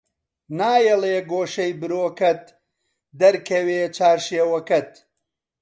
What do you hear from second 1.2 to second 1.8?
گۆشەی